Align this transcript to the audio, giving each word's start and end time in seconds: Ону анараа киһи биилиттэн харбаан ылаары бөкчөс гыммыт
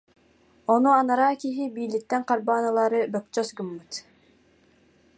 Ону 0.73 0.89
анараа 0.99 1.33
киһи 1.43 1.63
биилиттэн 1.75 2.21
харбаан 2.29 2.63
ылаары 2.71 3.01
бөкчөс 3.13 3.49
гыммыт 3.57 3.91